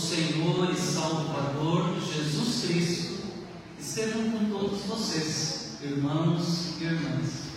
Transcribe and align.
Senhor 0.00 0.70
e 0.72 0.76
Salvador 0.76 1.94
Jesus 2.00 2.64
Cristo 2.64 3.20
estejam 3.78 4.30
com 4.30 4.48
todos 4.48 4.80
vocês, 4.86 5.76
irmãos 5.82 6.80
e 6.80 6.84
irmãs. 6.84 7.50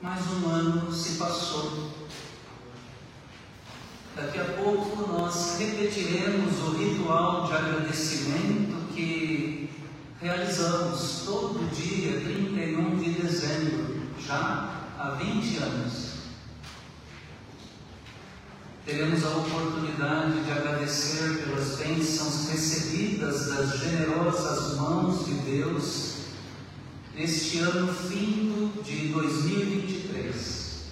Mais 0.00 0.22
um 0.32 0.48
ano 0.48 0.90
se 0.90 1.18
passou. 1.18 1.92
Daqui 4.16 4.38
a 4.40 4.44
pouco 4.44 5.12
nós 5.12 5.58
repetiremos 5.58 6.60
o 6.60 6.76
ritual 6.78 7.46
de 7.46 7.52
agradecimento 7.52 8.92
que 8.94 9.70
realizamos 10.18 11.22
todo 11.26 11.70
dia 11.74 12.20
31 12.20 12.96
de 12.96 13.10
dezembro, 13.20 14.02
já 14.18 14.86
há 14.98 15.10
20 15.10 15.56
anos. 15.58 16.01
Teremos 18.84 19.24
a 19.24 19.28
oportunidade 19.28 20.42
de 20.42 20.50
agradecer 20.50 21.44
pelas 21.44 21.76
bênçãos 21.76 22.48
recebidas 22.50 23.46
das 23.46 23.78
generosas 23.78 24.76
mãos 24.76 25.24
de 25.24 25.34
Deus 25.34 26.14
neste 27.14 27.58
ano 27.58 27.94
findo 27.94 28.82
de 28.82 29.08
2023. 29.12 30.82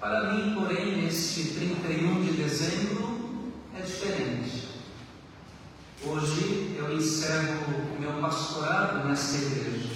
Para 0.00 0.32
mim, 0.32 0.54
porém, 0.56 1.06
este 1.06 1.44
31 1.44 2.24
de 2.24 2.32
dezembro 2.32 3.52
é 3.78 3.80
diferente. 3.80 4.68
Hoje 6.04 6.74
eu 6.76 6.92
encerro 6.92 7.66
o 7.96 8.00
meu 8.00 8.14
pastorado 8.14 9.06
nesta 9.06 9.36
igreja. 9.36 9.90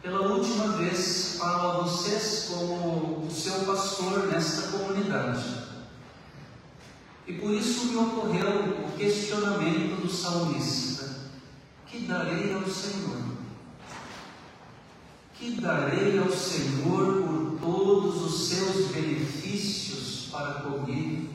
Pela 0.00 0.20
última 0.20 0.68
vez 0.76 1.36
falo 1.36 1.70
a 1.70 1.82
vocês 1.82 2.46
como 2.50 3.13
pastor 4.04 4.26
nesta 4.26 4.62
comunidade. 4.68 5.64
E 7.26 7.32
por 7.34 7.52
isso 7.52 7.86
me 7.86 7.96
ocorreu 7.96 8.86
o 8.86 8.92
questionamento 8.96 10.02
do 10.02 10.10
salmista: 10.10 11.22
Que 11.86 12.00
darei 12.00 12.52
ao 12.52 12.68
Senhor? 12.68 13.34
Que 15.34 15.52
darei 15.60 16.18
ao 16.18 16.30
Senhor 16.30 17.22
por 17.22 17.58
todos 17.60 18.22
os 18.22 18.48
seus 18.48 18.88
benefícios 18.88 20.28
para 20.30 20.54
comigo? 20.60 21.32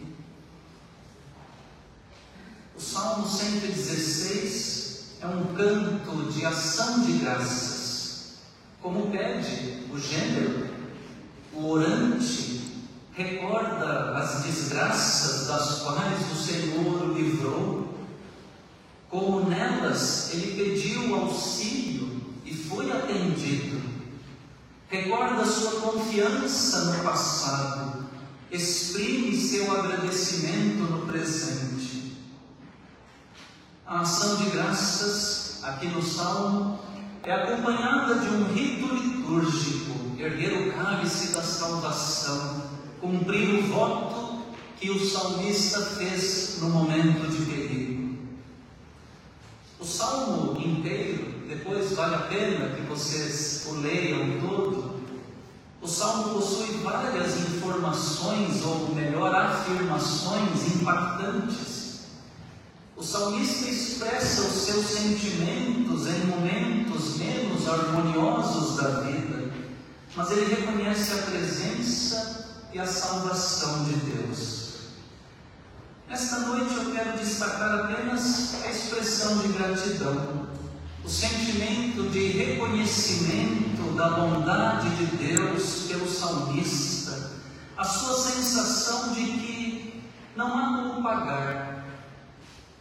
O 2.75 2.79
Salmo 2.81 3.27
116 3.27 5.15
é 5.21 5.27
um 5.27 5.53
canto 5.53 6.31
de 6.31 6.45
ação 6.45 7.01
de 7.01 7.13
graças, 7.13 8.35
como 8.81 9.11
pede 9.11 9.85
o 9.91 9.99
gênero, 9.99 10.68
orante 11.65 12.59
recorda 13.13 14.17
as 14.17 14.43
desgraças 14.43 15.47
das 15.47 15.81
quais 15.81 16.31
o 16.31 16.35
Senhor 16.35 17.03
o 17.03 17.13
livrou, 17.13 17.93
como 19.09 19.49
nelas 19.49 20.33
ele 20.33 20.55
pediu 20.55 21.15
auxílio 21.15 22.21
e 22.45 22.53
foi 22.53 22.91
atendido. 22.91 23.81
Recorda 24.87 25.45
sua 25.45 25.81
confiança 25.81 26.85
no 26.85 27.03
passado, 27.03 28.05
exprime 28.49 29.35
seu 29.35 29.71
agradecimento 29.71 30.83
no 30.83 31.05
presente. 31.05 32.17
A 33.85 34.01
ação 34.01 34.37
de 34.37 34.49
graças, 34.51 35.63
aqui 35.63 35.87
no 35.87 36.01
Salmo, 36.01 36.79
é 37.23 37.33
acompanhada 37.33 38.15
de 38.15 38.29
um 38.29 38.53
rito 38.53 38.95
litúrgico, 38.95 40.08
erguer 40.21 40.53
o 40.53 40.73
cálice 40.73 41.33
da 41.33 41.41
salvação, 41.41 42.63
cumprir 42.99 43.55
o 43.55 43.67
voto 43.67 44.43
que 44.79 44.89
o 44.89 45.09
salmista 45.09 45.81
fez 45.81 46.57
no 46.61 46.69
momento 46.69 47.29
de 47.29 47.45
perigo. 47.45 48.17
O 49.79 49.85
salmo 49.85 50.59
inteiro, 50.59 51.45
depois 51.47 51.93
vale 51.93 52.15
a 52.15 52.19
pena 52.19 52.75
que 52.75 52.81
vocês 52.81 53.65
o 53.67 53.75
leiam 53.75 54.39
todo. 54.41 54.99
O 55.81 55.87
salmo 55.87 56.33
possui 56.35 56.77
várias 56.83 57.37
informações, 57.37 58.63
ou 58.65 58.93
melhor, 58.93 59.33
afirmações 59.33 60.75
impactantes. 60.75 61.99
O 62.97 63.03
salmista 63.03 63.69
expressa 63.69 64.41
os 64.41 64.63
seus 64.63 64.85
sentimentos 64.85 66.05
em 66.07 66.25
momentos 66.25 66.68
mas 70.15 70.31
ele 70.31 70.55
reconhece 70.55 71.13
a 71.13 71.23
presença 71.23 72.45
e 72.73 72.79
a 72.79 72.85
salvação 72.85 73.85
de 73.85 73.93
Deus. 73.93 74.69
Nesta 76.07 76.39
noite 76.39 76.73
eu 76.73 76.91
quero 76.91 77.17
destacar 77.17 77.81
apenas 77.81 78.63
a 78.63 78.69
expressão 78.69 79.37
de 79.39 79.49
gratidão, 79.49 80.47
o 81.03 81.09
sentimento 81.09 82.09
de 82.09 82.27
reconhecimento 82.29 83.95
da 83.95 84.09
bondade 84.09 84.89
de 84.95 85.05
Deus 85.17 85.85
pelo 85.87 86.09
salmista, 86.09 87.31
a 87.77 87.83
sua 87.83 88.17
sensação 88.17 89.13
de 89.13 89.23
que 89.23 90.03
não 90.35 90.57
há 90.57 90.77
como 90.77 91.03
pagar, 91.03 91.85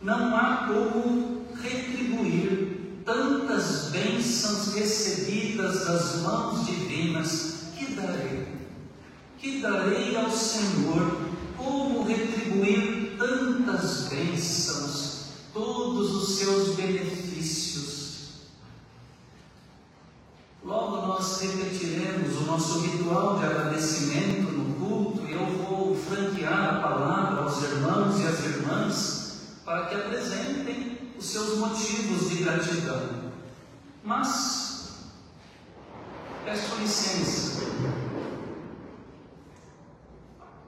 não 0.01 0.37
há 0.37 0.67
como 0.69 1.47
retribuir 1.61 2.78
tantas 3.09 3.89
bênçãos 3.91 4.75
recebidas 4.75 5.87
das 5.87 6.17
mãos 6.17 6.67
divinas. 6.67 7.55
Que 7.75 7.95
darei? 7.95 8.49
Que 9.39 9.63
darei 9.63 10.15
ao 10.15 10.31
Senhor? 10.31 11.17
Como 11.57 12.05
retribuir 12.05 13.17
tantas 13.19 14.09
bênçãos, 14.09 15.23
todos 15.55 16.15
os 16.15 16.39
seus 16.39 16.77
benefícios? 16.77 18.29
Logo 20.63 21.07
nós 21.07 21.41
repetiremos 21.41 22.37
o 22.37 22.41
nosso 22.43 22.81
ritual 22.81 23.39
de 23.39 23.47
agradecimento 23.47 24.53
no 24.53 24.75
culto 24.75 25.27
e 25.27 25.33
eu 25.33 25.47
vou 25.47 25.97
franquear 25.97 26.75
a 26.75 26.81
palavra 26.81 27.43
aos 27.43 27.63
irmãos 27.63 28.21
e 28.21 28.27
às 28.27 28.45
irmãs 28.45 29.19
para 29.65 29.87
que 29.87 29.95
apresentem 29.95 30.99
os 31.19 31.25
seus 31.25 31.59
motivos 32.49 32.67
de 32.67 32.81
gratidão. 32.81 33.33
Mas, 34.03 35.11
peço 36.45 36.77
licença, 36.77 37.61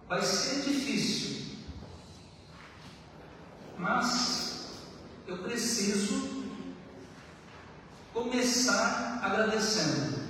vai 0.09 0.21
ser 0.21 0.63
difícil, 0.63 1.57
mas 3.79 4.83
eu 5.27 5.39
preciso 5.39 6.45
começar 8.13 9.21
agradecendo. 9.23 10.21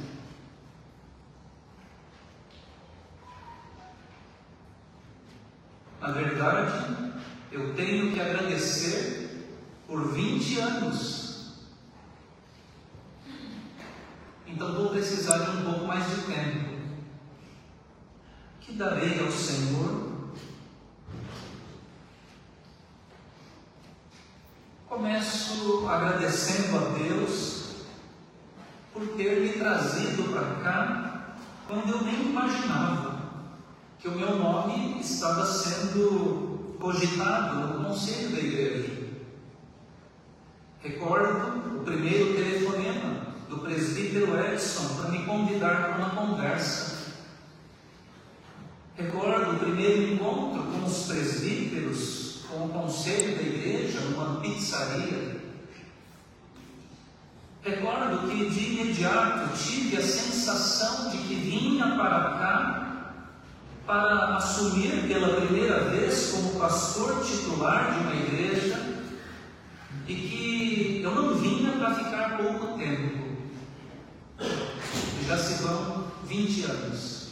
Na 6.00 6.12
verdade, 6.12 7.12
eu 7.50 7.74
tenho 7.74 8.12
que 8.12 8.20
agradecer 8.20 9.20
por 9.86 10.12
20 10.12 10.58
anos. 10.60 11.20
Então 14.46 14.74
vou 14.74 14.89
precisar 15.00 15.38
de 15.38 15.50
um 15.56 15.64
pouco 15.64 15.86
mais 15.86 16.04
de 16.10 16.16
tempo. 16.26 16.70
Que 18.60 18.72
darei 18.74 19.18
ao 19.18 19.32
Senhor? 19.32 20.10
Começo 24.86 25.88
agradecendo 25.88 26.76
a 26.76 26.98
Deus 26.98 27.86
por 28.92 29.06
ter 29.16 29.40
me 29.40 29.52
trazido 29.54 30.24
para 30.24 30.62
cá 30.62 31.36
quando 31.66 31.88
eu 31.88 32.02
nem 32.02 32.26
imaginava 32.26 33.20
que 33.98 34.08
o 34.08 34.12
meu 34.12 34.36
nome 34.36 35.00
estava 35.00 35.46
sendo 35.46 36.76
cogitado 36.78 37.78
no 37.78 37.84
conselho 37.84 38.32
da 38.32 38.38
igreja. 38.38 39.08
Recordo 40.82 41.78
o 41.78 41.84
primeiro 41.84 42.34
telefonema 42.34 42.49
do 43.50 43.58
presbítero 43.58 44.38
Edson 44.38 44.94
para 44.94 45.10
me 45.10 45.24
convidar 45.24 45.82
para 45.82 45.96
uma 45.96 46.10
conversa. 46.10 47.00
Recordo 48.96 49.56
o 49.56 49.58
primeiro 49.58 50.14
encontro 50.14 50.62
com 50.62 50.86
os 50.86 51.06
presbíteros, 51.06 52.42
com 52.48 52.66
o 52.66 52.68
conselho 52.68 53.36
da 53.36 53.42
igreja, 53.42 54.00
numa 54.02 54.40
pizzaria. 54.40 55.40
Recordo 57.62 58.30
que 58.30 58.48
de 58.50 58.64
imediato 58.72 59.56
tive 59.56 59.96
a 59.96 60.02
sensação 60.02 61.10
de 61.10 61.18
que 61.18 61.34
vinha 61.34 61.86
para 61.96 62.20
cá 62.38 62.86
para 63.84 64.36
assumir 64.36 65.08
pela 65.08 65.40
primeira 65.40 65.90
vez 65.90 66.30
como 66.30 66.60
pastor 66.60 67.24
titular 67.24 67.94
de 67.94 68.00
uma 68.00 68.14
igreja 68.14 68.80
e 70.06 70.14
que 70.14 71.00
eu 71.02 71.10
não 71.10 71.34
vinha 71.34 71.72
para 71.72 71.94
ficar 71.94 72.36
pouco 72.36 72.78
tempo. 72.78 73.29
E 74.40 75.26
já 75.26 75.36
se 75.36 75.62
vão 75.62 76.10
20 76.24 76.62
anos. 76.64 77.28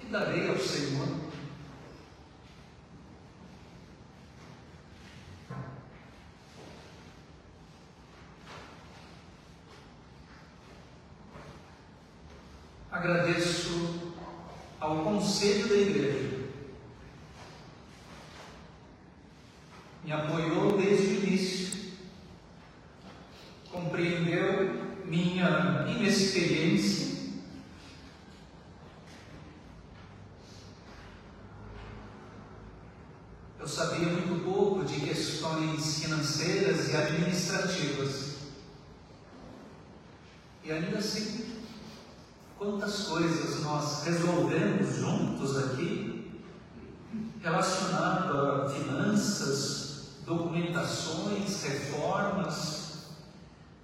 Que 0.00 0.06
darei 0.06 0.48
ao 0.48 0.58
Senhor 0.58 1.08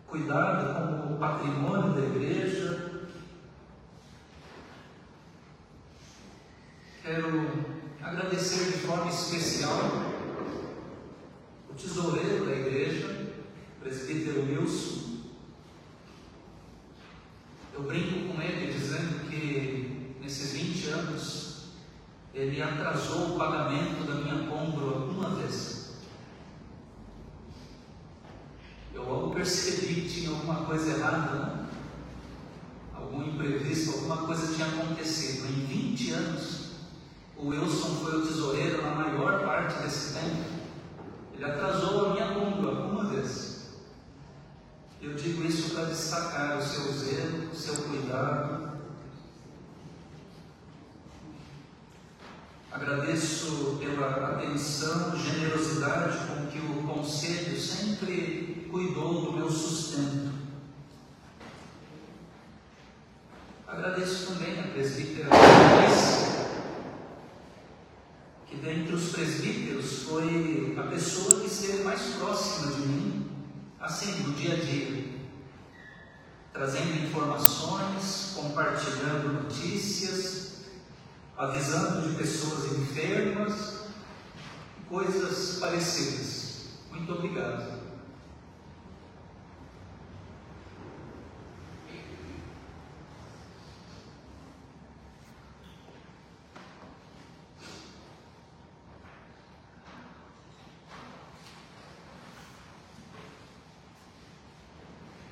cuidado 0.06 1.02
com 1.02 1.14
o 1.14 1.18
patrimônio 1.18 1.94
da 1.94 2.00
igreja. 2.00 3.10
Quero 7.02 7.66
agradecer 8.02 8.72
de 8.72 8.78
forma 8.78 9.10
especial 9.10 9.78
o 11.68 11.74
tesoureiro 11.74 12.46
da 12.46 12.52
igreja, 12.52 13.34
o 13.78 13.80
presbítero 13.82 14.42
Wilson. 14.42 15.06
Eu 17.74 17.82
brinco 17.82 18.32
com 18.32 18.40
ele 18.40 18.72
dizendo 18.72 19.28
que 19.28 20.16
nesses 20.20 20.52
20 20.52 20.88
anos 20.88 21.46
ele 22.32 22.60
atrasou 22.62 23.34
o 23.34 23.38
pagamento 23.38 24.06
da 24.06 24.14
minha 24.14 24.46
compra 24.46 24.84
uma 24.84 25.30
vez. 25.36 25.76
Eu 28.96 29.04
logo 29.04 29.34
percebi 29.34 30.02
que 30.02 30.08
tinha 30.08 30.30
alguma 30.30 30.64
coisa 30.64 30.96
errada, 30.96 31.38
né? 31.38 31.66
algum 32.94 33.22
imprevisto, 33.22 33.92
alguma 33.92 34.26
coisa 34.26 34.54
tinha 34.54 34.66
acontecido. 34.66 35.46
Em 35.46 35.66
20 35.66 36.10
anos, 36.12 36.70
o 37.36 37.48
Wilson 37.48 37.96
foi 38.02 38.20
o 38.20 38.26
tesoureiro 38.26 38.82
na 38.82 38.94
maior 38.94 39.44
parte 39.44 39.82
desse 39.82 40.14
tempo. 40.14 40.44
Ele 41.34 41.44
atrasou 41.44 42.06
a 42.06 42.12
minha 42.14 42.34
compra 42.34 42.70
uma 42.70 43.04
vez. 43.04 43.66
Eu 45.02 45.14
digo 45.14 45.44
isso 45.44 45.74
para 45.74 45.84
destacar 45.84 46.58
o 46.58 46.62
seu 46.62 46.90
zelo, 46.92 47.50
o 47.52 47.54
seu 47.54 47.74
Agradeço 52.70 53.78
pela 53.80 54.32
atenção, 54.32 55.16
generosidade 55.16 56.18
com 56.26 56.46
que 56.46 56.58
o 56.58 56.82
conselho 56.86 57.58
sempre 57.58 58.68
cuidou 58.70 59.22
do 59.22 59.32
meu 59.32 59.50
sustento. 59.50 60.30
Agradeço 63.66 64.26
também 64.26 64.60
a 64.60 64.64
presbítera 64.64 65.28
que 68.46 68.56
dentre 68.56 68.94
os 68.94 69.10
presbíteros 69.10 70.02
foi 70.04 70.76
a 70.78 70.82
pessoa 70.84 71.40
que 71.40 71.46
esteve 71.46 71.82
mais 71.82 72.00
próxima 72.14 72.72
de 72.72 72.80
mim, 72.88 73.30
assim, 73.80 74.22
no 74.22 74.34
dia 74.34 74.54
a 74.54 74.56
dia, 74.56 75.15
trazendo 76.56 77.04
informações, 77.04 78.32
compartilhando 78.34 79.42
notícias, 79.42 80.52
avisando 81.36 82.08
de 82.08 82.14
pessoas 82.16 82.72
enfermas, 82.72 83.80
coisas 84.88 85.58
parecidas. 85.58 86.68
Muito 86.90 87.12
obrigado. 87.12 87.76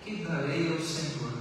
que 0.05 0.17
darei 0.17 0.71
ao 0.71 0.79
Senhor? 0.79 1.32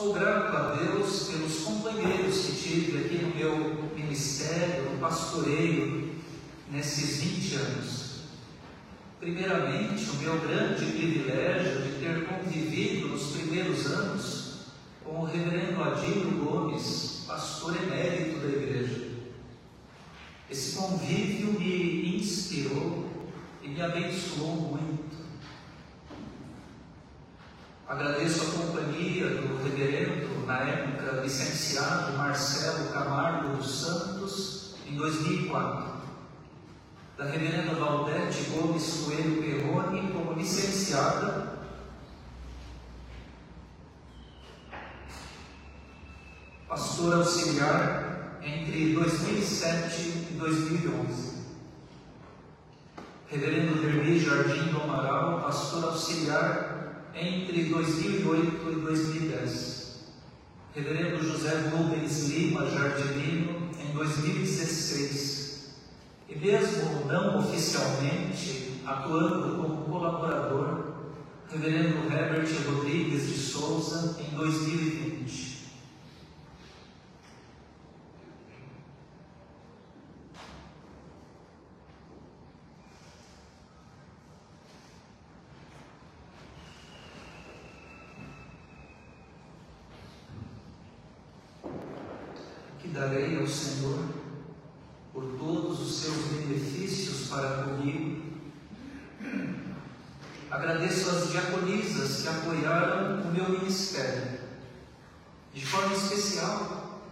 Sou 0.00 0.14
grato 0.14 0.56
a 0.56 0.76
Deus 0.76 1.24
pelos 1.24 1.56
companheiros 1.58 2.46
que 2.46 2.52
tive 2.52 3.04
aqui 3.04 3.18
no 3.18 3.34
meu 3.34 3.90
ministério, 3.94 4.92
no 4.92 4.98
pastoreio, 4.98 6.14
nesses 6.70 7.22
20 7.22 7.54
anos. 7.56 8.20
Primeiramente, 9.20 10.08
o 10.08 10.14
meu 10.14 10.40
grande 10.40 10.86
privilégio 10.86 11.82
de 11.82 12.00
ter 12.00 12.26
convivido 12.26 13.08
nos 13.08 13.32
primeiros 13.32 13.84
anos 13.88 14.54
com 15.04 15.20
o 15.20 15.24
reverendo 15.26 15.84
Adilho 15.84 16.46
Gomes, 16.46 17.24
pastor 17.26 17.76
emérito 17.76 18.40
da 18.40 18.48
igreja. 18.48 19.06
Esse 20.50 20.76
convívio 20.76 21.60
me 21.60 22.16
inspirou 22.16 23.06
e 23.62 23.68
me 23.68 23.82
abençoou 23.82 24.78
muito. 24.80 24.99
Agradeço 27.90 28.42
a 28.42 28.52
companhia 28.52 29.28
do 29.30 29.64
reverendo, 29.64 30.46
na 30.46 30.60
época 30.60 31.22
licenciado 31.22 32.12
Marcelo 32.12 32.88
Camargo 32.92 33.56
dos 33.56 33.80
Santos, 33.80 34.76
em 34.86 34.94
2004. 34.94 35.90
Da 37.18 37.24
reverenda 37.24 37.74
Valdete 37.74 38.44
Gomes 38.50 39.02
Coelho 39.04 39.42
Perrone, 39.42 40.12
como 40.12 40.34
licenciada. 40.34 41.58
Pastor 46.68 47.14
auxiliar 47.14 48.38
entre 48.40 48.94
2007 48.94 50.28
e 50.30 50.36
2011. 50.38 51.40
Reverendo 53.26 53.82
Derli 53.82 54.20
Jardim 54.20 54.68
do 54.70 54.80
Amaral, 54.80 55.40
pastor 55.40 55.86
auxiliar 55.86 56.79
entre 57.14 57.64
2008 57.64 58.70
e 58.70 58.80
2010. 58.80 59.80
Reverendo 60.74 61.22
José 61.24 61.70
Rubens 61.70 62.28
Lima 62.28 62.66
Jardinino, 62.70 63.70
em 63.80 63.92
2016. 63.92 65.70
E 66.28 66.36
mesmo 66.36 67.06
não 67.06 67.38
oficialmente, 67.40 68.80
atuando 68.86 69.56
como 69.56 69.84
colaborador, 69.84 70.90
Reverendo 71.50 72.12
Herbert 72.12 72.48
Rodrigues 72.64 73.26
de 73.26 73.34
Souza, 73.34 74.16
em 74.20 74.36
2020. 74.36 75.49
Darei 93.30 93.38
ao 93.38 93.46
Senhor 93.46 93.98
por 95.12 95.24
todos 95.38 95.80
os 95.80 96.00
seus 96.00 96.16
benefícios 96.16 97.28
para 97.28 97.62
comigo. 97.62 98.22
Agradeço 100.50 101.10
às 101.10 101.30
diaconisas 101.30 102.22
que 102.22 102.28
apoiaram 102.28 103.22
o 103.22 103.32
meu 103.32 103.48
ministério, 103.50 104.40
de 105.54 105.64
forma 105.64 105.94
especial, 105.94 107.02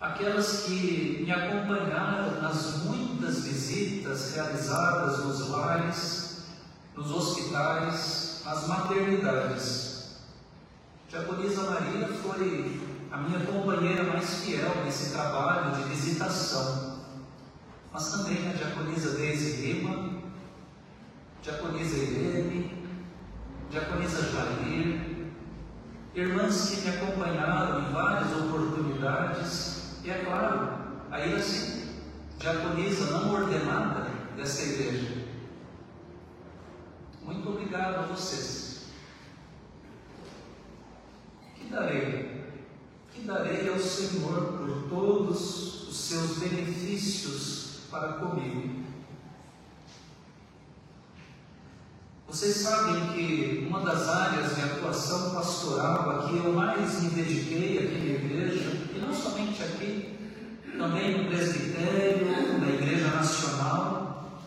aquelas 0.00 0.62
que 0.62 1.22
me 1.24 1.30
acompanharam 1.30 2.40
nas 2.40 2.84
muitas 2.84 3.44
visitas 3.44 4.34
realizadas 4.34 5.24
nos 5.24 5.48
lares, 5.50 6.44
nos 6.94 7.10
hospitais, 7.10 8.42
nas 8.44 8.66
maternidades. 8.66 10.16
Diaconisa 11.08 11.70
Maria 11.70 12.08
foi 12.22 12.95
a 13.10 13.16
minha 13.18 13.40
companheira 13.40 14.04
mais 14.04 14.42
fiel 14.42 14.84
nesse 14.84 15.12
trabalho 15.12 15.76
de 15.76 15.88
visitação, 15.88 17.00
mas 17.92 18.10
também 18.10 18.48
a 18.48 18.52
diaconisa 18.52 19.16
Deise 19.16 19.62
Lima, 19.62 20.22
diaconisa 21.42 21.96
Irene, 21.96 22.84
diaconisa 23.70 24.22
Jair 24.30 25.16
irmãs 26.16 26.70
que 26.70 26.80
me 26.80 26.96
acompanharam 26.96 27.80
em 27.80 27.92
várias 27.92 28.32
oportunidades, 28.32 30.00
e 30.02 30.10
é 30.10 30.24
claro, 30.24 30.70
aí 31.10 31.34
assim, 31.34 31.94
diaconisa 32.38 33.10
não 33.10 33.34
ordenada 33.34 34.06
dessa 34.34 34.62
igreja. 34.62 35.26
Muito 37.22 37.48
obrigado 37.50 37.96
a 37.96 38.02
vocês. 38.02 38.86
Que 41.54 41.68
darei? 41.68 42.35
Senhor 43.96 44.58
por 44.58 44.90
todos 44.90 45.88
os 45.88 45.96
seus 45.96 46.36
benefícios 46.36 47.78
para 47.90 48.12
comigo? 48.14 48.84
Vocês 52.28 52.56
sabem 52.56 53.14
que 53.14 53.66
uma 53.66 53.80
das 53.80 54.06
áreas 54.06 54.54
de 54.54 54.60
atuação 54.60 55.30
pastoral 55.30 56.10
a 56.10 56.28
que 56.28 56.36
eu 56.36 56.52
mais 56.52 57.02
me 57.02 57.08
dediquei 57.08 57.78
aqui 57.78 57.98
na 57.98 58.14
igreja, 58.16 58.70
e 58.94 58.98
não 58.98 59.14
somente 59.14 59.62
aqui, 59.62 60.18
também 60.76 61.22
no 61.22 61.30
presbitério, 61.30 62.58
na 62.60 62.68
igreja 62.68 63.08
nacional, 63.08 64.42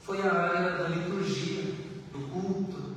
foi 0.00 0.22
a 0.22 0.32
área 0.32 0.78
da 0.78 0.88
liturgia, 0.88 1.74
do 2.10 2.20
culto. 2.32 2.88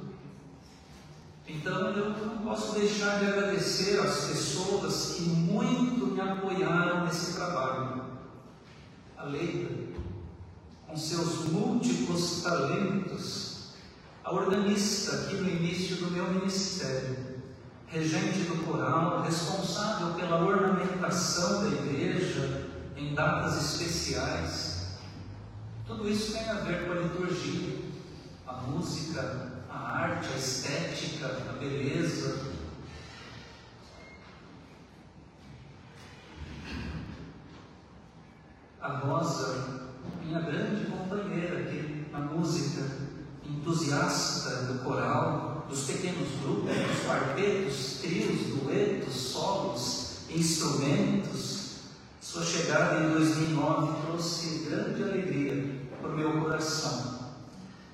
Eu 1.98 2.10
não 2.10 2.38
posso 2.38 2.80
deixar 2.80 3.20
de 3.20 3.26
agradecer 3.26 4.00
às 4.00 4.26
pessoas 4.26 5.16
que 5.16 5.24
muito 5.24 6.08
me 6.08 6.22
apoiaram 6.22 7.06
nesse 7.06 7.34
trabalho. 7.34 8.02
A 9.18 9.26
Leida, 9.26 9.70
com 10.88 10.96
seus 10.96 11.50
múltiplos 11.50 12.44
talentos, 12.44 13.74
a 14.24 14.34
organista 14.34 15.18
aqui 15.18 15.36
no 15.36 15.50
início 15.50 15.98
do 15.98 16.12
meu 16.12 16.32
ministério, 16.32 17.42
regente 17.88 18.40
do 18.40 18.66
coral, 18.66 19.22
responsável 19.24 20.14
pela 20.14 20.46
ornamentação 20.46 21.64
da 21.64 21.70
igreja 21.70 22.68
em 22.96 23.14
datas 23.14 23.58
especiais. 23.58 24.98
Tudo 25.86 26.08
isso 26.08 26.32
tem 26.32 26.50
a 26.50 26.54
ver 26.54 26.86
com 26.86 26.94
a 26.94 26.96
liturgia, 26.96 27.80
a 28.48 28.54
música, 28.62 29.51
a 29.72 29.78
arte, 29.78 30.28
a 30.34 30.38
estética, 30.38 31.28
a 31.28 31.54
beleza. 31.54 32.52
A 38.82 38.88
Rosa, 38.98 39.92
minha 40.24 40.42
grande 40.42 40.86
companheira 40.86 41.60
aqui 41.60 42.08
na 42.12 42.20
música, 42.20 42.82
entusiasta 43.46 44.64
do 44.64 44.84
coral, 44.84 45.66
dos 45.70 45.84
pequenos 45.84 46.28
grupos, 46.42 46.76
dos 46.76 47.06
quartetos, 47.06 48.00
trios, 48.02 48.42
duetos, 48.48 49.14
solos, 49.14 50.18
instrumentos. 50.30 51.62
Sua 52.20 52.44
chegada 52.44 53.04
em 53.04 53.12
2009 53.12 54.02
trouxe 54.06 54.66
grande 54.70 55.04
alegria 55.04 55.82
para 56.02 56.12
o 56.12 56.18
meu 56.18 56.42
coração. 56.42 57.01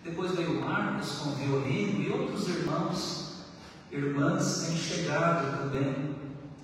Depois 0.07 0.31
veio 0.31 0.61
Marcos 0.61 1.09
com 1.17 1.31
o 1.31 1.35
violino 1.35 2.01
e 2.01 2.09
outros 2.09 2.47
irmãos, 2.47 3.43
irmãs 3.91 4.63
têm 4.65 4.77
chegado 4.77 5.57
também 5.57 6.15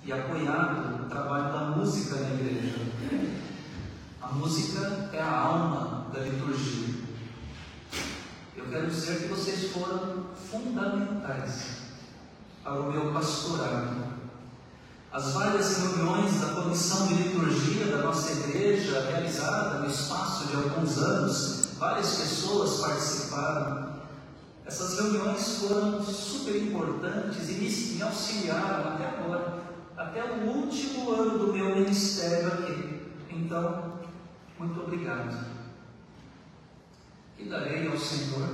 e 0.06 0.14
apoiado 0.14 1.04
o 1.04 1.10
trabalho 1.10 1.52
da 1.52 1.60
música 1.76 2.16
na 2.22 2.36
igreja. 2.36 2.80
A 4.22 4.28
música 4.30 5.10
é 5.12 5.22
a 5.22 5.40
alma 5.40 6.08
da 6.14 6.22
liturgia. 6.22 7.04
Eu 8.56 8.66
quero 8.70 8.88
dizer 8.88 9.24
que 9.24 9.28
vocês 9.28 9.74
foram 9.74 10.28
fundamentais 10.50 11.82
para 12.64 12.80
o 12.80 12.94
meu 12.94 13.12
pastorado. 13.12 14.14
As 15.12 15.34
várias 15.34 15.80
reuniões 15.80 16.40
da 16.40 16.62
comissão 16.62 17.08
de 17.08 17.16
liturgia 17.16 17.88
da 17.88 18.04
nossa 18.04 18.32
igreja, 18.32 19.02
realizada 19.12 19.80
no 19.80 19.88
espaço 19.88 20.48
de 20.48 20.56
alguns 20.56 20.98
anos, 20.98 21.73
várias 21.84 22.16
pessoas 22.16 22.80
participaram. 22.80 23.94
Essas 24.66 24.98
reuniões 24.98 25.58
foram 25.58 26.02
super 26.02 26.56
importantes 26.56 27.50
e 27.50 27.96
me 27.96 28.02
auxiliaram 28.02 28.94
até 28.94 29.06
agora, 29.06 29.60
até 29.98 30.24
o 30.24 30.48
último 30.48 31.12
ano 31.12 31.40
do 31.40 31.52
meu 31.52 31.76
ministério 31.76 32.48
aqui. 32.54 33.02
Então, 33.30 34.00
muito 34.58 34.80
obrigado 34.80 35.46
e 37.38 37.44
darei 37.50 37.90
ao 37.90 37.98
Senhor. 37.98 38.48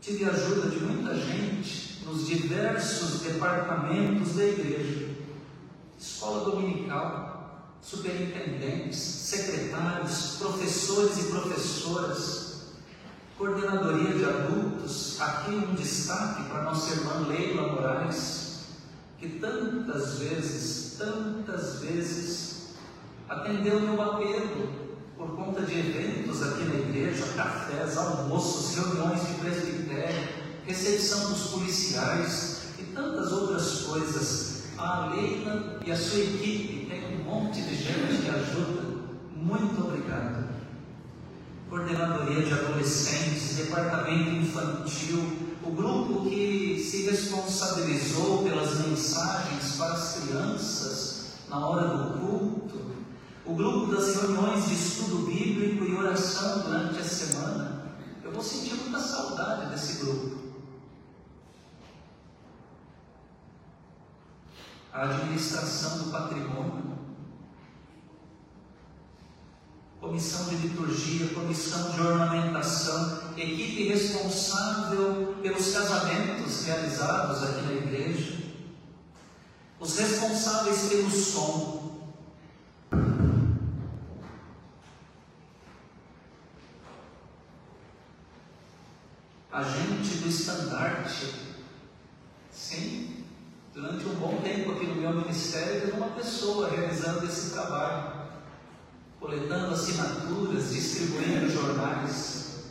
Tive 0.00 0.26
a 0.26 0.28
ajuda 0.28 0.70
de 0.70 0.78
muita 0.78 1.16
gente 1.16 2.04
nos 2.04 2.28
diversos 2.28 3.22
departamentos 3.22 4.36
da 4.36 4.44
igreja, 4.44 5.08
escola 5.98 6.44
dominical, 6.52 7.33
superintendentes, 7.84 8.98
secretários, 8.98 10.36
professores 10.38 11.18
e 11.18 11.30
professoras, 11.30 12.44
coordenadoria 13.36 14.14
de 14.14 14.24
adultos, 14.24 15.20
aqui 15.20 15.50
um 15.50 15.74
destaque 15.74 16.44
para 16.44 16.62
nossa 16.62 16.94
irmã 16.94 17.26
Leila 17.28 17.72
Moraes, 17.72 18.60
que 19.18 19.28
tantas 19.38 20.18
vezes, 20.18 20.96
tantas 20.98 21.80
vezes 21.80 22.54
atendeu 23.28 23.80
meu 23.80 24.00
apelo 24.00 24.68
por 25.16 25.36
conta 25.36 25.62
de 25.62 25.78
eventos 25.78 26.42
aqui 26.42 26.64
na 26.64 26.74
igreja, 26.74 27.24
cafés, 27.36 27.96
almoços, 27.96 28.76
reuniões 28.76 29.20
de 29.26 29.34
presbitério, 29.34 30.28
recepção 30.66 31.30
dos 31.30 31.48
policiais 31.48 32.62
e 32.78 32.82
tantas 32.94 33.30
outras 33.32 33.82
coisas. 33.82 34.54
A 34.76 35.06
Leila 35.06 35.80
e 35.86 35.92
a 35.92 35.96
sua 35.96 36.18
equipe 36.18 36.73
monte 37.24 37.62
de 37.62 37.74
gente 37.74 38.22
que 38.22 38.28
ajuda. 38.28 38.94
Muito 39.36 39.80
obrigado. 39.80 40.44
Coordenadoria 41.68 42.42
de 42.42 42.52
adolescentes, 42.52 43.56
departamento 43.56 44.30
infantil, 44.30 45.44
o 45.62 45.70
grupo 45.70 46.28
que 46.28 46.78
se 46.78 47.06
responsabilizou 47.06 48.42
pelas 48.42 48.86
mensagens 48.86 49.76
para 49.76 49.92
as 49.94 50.20
crianças 50.20 51.24
na 51.48 51.66
hora 51.66 51.88
do 51.88 52.18
culto, 52.18 52.80
o 53.46 53.54
grupo 53.54 53.94
das 53.94 54.16
reuniões 54.16 54.66
de 54.68 54.74
estudo 54.74 55.26
bíblico 55.26 55.84
e 55.84 55.94
oração 55.94 56.60
durante 56.60 56.98
a 56.98 57.04
semana, 57.04 57.94
eu 58.22 58.32
vou 58.32 58.42
sentir 58.42 58.74
muita 58.74 58.98
saudade 58.98 59.70
desse 59.70 60.04
grupo. 60.04 60.44
A 64.92 65.02
administração 65.02 65.98
do 65.98 66.10
patrimônio, 66.10 66.93
comissão 70.04 70.50
de 70.50 70.56
liturgia, 70.56 71.28
comissão 71.28 71.90
de 71.92 72.00
ornamentação, 72.02 73.32
equipe 73.38 73.88
responsável 73.88 75.34
pelos 75.40 75.72
casamentos 75.72 76.66
realizados 76.66 77.42
aqui 77.42 77.62
na 77.62 77.72
igreja, 77.72 78.44
os 79.80 79.98
responsáveis 79.98 80.88
pelo 80.90 81.10
som, 81.10 82.04
agente 89.50 90.16
do 90.16 90.28
estandarte. 90.28 91.34
Sim, 92.52 93.24
durante 93.72 94.04
um 94.06 94.14
bom 94.16 94.40
tempo 94.42 94.72
aqui 94.72 94.86
no 94.86 94.96
meu 94.96 95.14
ministério, 95.14 95.80
teve 95.80 95.92
uma 95.92 96.08
pessoa 96.08 96.68
realizando 96.68 97.26
esse 97.26 97.50
trabalho, 97.50 98.13
coletando 99.24 99.72
assinaturas, 99.72 100.70
distribuindo 100.70 101.50
jornais. 101.50 102.64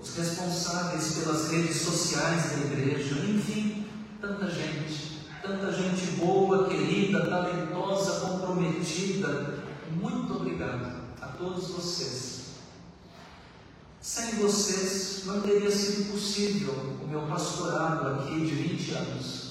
Os 0.00 0.16
responsáveis 0.16 1.12
pelas 1.18 1.48
redes 1.52 1.76
sociais 1.82 2.50
da 2.50 2.58
igreja, 2.58 3.14
enfim, 3.20 3.86
tanta 4.20 4.50
gente, 4.50 5.28
tanta 5.40 5.70
gente 5.70 6.06
boa, 6.16 6.68
querida, 6.68 7.24
talentosa, 7.24 8.26
comprometida. 8.26 9.62
Muito 9.92 10.34
obrigado 10.34 10.90
a 11.20 11.26
todos 11.28 11.68
vocês 11.68 12.40
sem 14.00 14.36
vocês 14.36 15.24
não 15.26 15.42
teria 15.42 15.70
sido 15.70 16.10
possível 16.10 16.72
o 17.00 17.06
meu 17.06 17.20
pastorado 17.28 18.08
aqui 18.08 18.40
de 18.40 18.54
20 18.54 18.92
anos. 18.92 19.50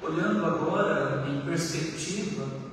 Olhando 0.00 0.46
agora 0.46 1.26
em 1.28 1.40
perspectiva, 1.44 2.67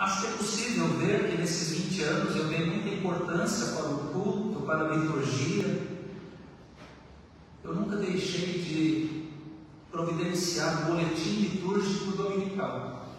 Acho 0.00 0.22
que 0.22 0.26
é 0.28 0.30
possível 0.30 0.88
ver 0.96 1.28
que 1.28 1.36
nesses 1.36 1.76
20 1.76 2.02
anos 2.04 2.34
eu 2.34 2.48
dei 2.48 2.64
muita 2.64 2.88
importância 2.88 3.74
para 3.74 3.90
o 3.90 3.98
culto, 4.08 4.62
para 4.62 4.86
a 4.86 4.96
liturgia. 4.96 5.88
Eu 7.62 7.74
nunca 7.74 7.96
deixei 7.96 8.62
de 8.62 9.28
providenciar 9.90 10.84
o 10.84 10.92
boletim 10.92 11.40
litúrgico 11.42 12.12
dominical. 12.12 13.10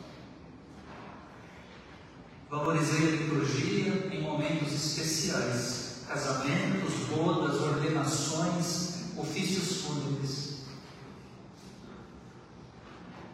Valorizei 2.49 3.09
a 3.09 3.11
liturgia 3.11 4.09
em 4.11 4.23
momentos 4.23 4.73
especiais, 4.73 6.05
casamentos, 6.07 6.95
bodas, 7.15 7.61
ordenações, 7.61 9.03
ofícios 9.15 9.83
fúnebres. 9.83 10.63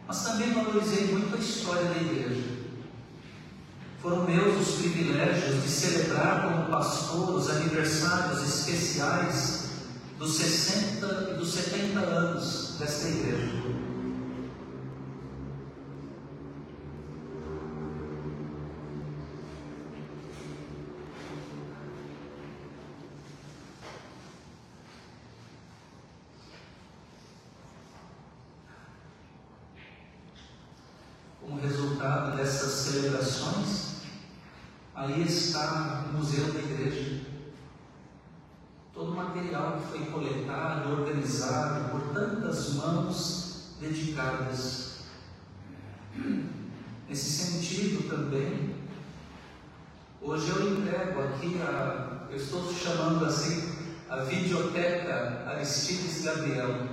Mas 0.06 0.22
também 0.22 0.52
valorizei 0.52 1.06
muito 1.06 1.34
a 1.34 1.38
história 1.38 1.84
da 1.84 1.96
igreja 1.96 2.57
foram 4.00 4.24
meus 4.24 4.68
os 4.68 4.76
privilégios 4.76 5.60
de 5.60 5.68
celebrar 5.68 6.42
como 6.42 6.70
pastor 6.70 7.34
os 7.34 7.50
aniversários 7.50 8.42
especiais 8.42 9.70
dos 10.18 10.36
60 10.36 11.32
e 11.32 11.34
dos 11.34 11.52
70 11.52 11.98
anos 11.98 12.76
desta 12.78 13.08
igreja. 13.08 13.58
Como 31.40 31.60
resultado 31.60 32.36
dessas 32.36 32.72
celebrações, 32.72 33.87
aí 35.08 35.22
está 35.22 36.04
o 36.08 36.16
Museu 36.16 36.52
da 36.52 36.60
Igreja. 36.60 37.20
Todo 38.92 39.12
o 39.12 39.16
material 39.16 39.78
que 39.80 39.98
foi 39.98 40.06
coletado, 40.06 40.92
organizado 40.92 41.90
por 41.90 42.12
tantas 42.12 42.74
mãos 42.74 43.74
dedicadas. 43.80 44.98
Nesse 47.08 47.30
sentido 47.30 48.08
também, 48.08 48.74
hoje 50.20 50.50
eu 50.50 50.78
entrego 50.78 51.22
aqui 51.22 51.60
a, 51.62 52.26
eu 52.30 52.36
estou 52.36 52.72
chamando 52.74 53.24
assim, 53.24 53.72
a 54.10 54.16
videoteca 54.16 55.44
Aristides 55.46 56.22
Gabriel. 56.22 56.88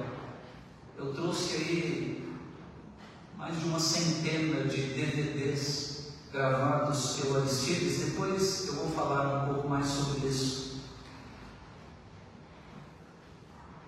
Eu 0.97 1.13
trouxe 1.13 1.55
aí 1.55 2.33
mais 3.37 3.59
de 3.59 3.65
uma 3.65 3.79
centena 3.79 4.63
de 4.65 4.81
DVDs 4.81 5.84
gravados 6.35 7.13
pelo 7.13 7.37
Aristides. 7.37 8.05
Depois 8.07 8.67
eu 8.67 8.73
vou 8.75 8.91
falar 8.91 9.43
um 9.43 9.53
pouco 9.53 9.69
mais 9.69 9.87
sobre 9.87 10.27
isso. 10.27 10.81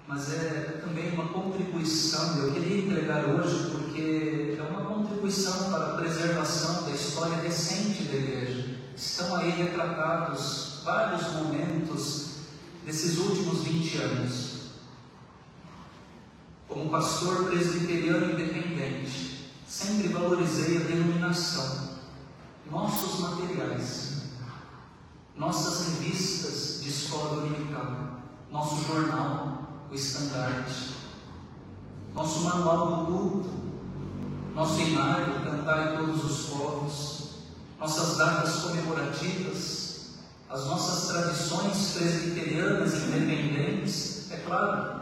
Mas 0.07 0.33
é 0.33 0.81
também 0.81 1.11
uma 1.11 1.27
contribuição, 1.27 2.37
eu 2.37 2.53
queria 2.53 2.85
entregar 2.85 3.25
hoje 3.25 3.69
porque 3.71 4.55
é 4.57 4.63
uma 4.63 4.85
contribuição 4.85 5.69
para 5.69 5.87
a 5.87 5.97
preservação 5.97 6.85
da 6.85 6.91
história 6.91 7.35
recente 7.35 8.03
da 8.03 8.15
igreja. 8.15 8.77
Estão 8.95 9.35
aí 9.35 9.49
retratados 9.49 10.81
vários 10.85 11.27
momentos 11.33 12.27
desses 12.85 13.17
últimos 13.17 13.63
20 13.63 13.97
anos. 13.97 14.47
Como 16.69 16.89
pastor 16.89 17.49
presbiteriano 17.49 18.31
independente, 18.31 19.51
sempre 19.67 20.07
valorizei 20.07 20.77
a 20.77 20.81
denominação, 20.81 21.96
nossos 22.69 23.19
materiais, 23.21 24.23
nossas 25.35 25.87
revistas 25.87 26.81
de 26.83 26.89
escola 26.89 27.41
dominical, 27.41 28.21
nosso 28.51 28.85
jornal, 28.85 29.87
o 29.89 29.95
estandarte, 29.95 30.95
nosso 32.13 32.41
manual 32.41 32.87
do 32.87 33.05
culto, 33.05 33.49
nosso 34.53 34.81
inário, 34.81 35.43
cantar 35.43 35.93
em 35.93 35.97
todos 35.97 36.23
os 36.23 36.49
povos, 36.49 37.29
nossas 37.79 38.17
datas 38.17 38.55
comemorativas, 38.63 40.17
as 40.49 40.65
nossas 40.65 41.09
tradições 41.09 41.91
presbiterianas 41.93 42.93
independentes, 42.93 44.31
é 44.31 44.37
claro, 44.37 45.01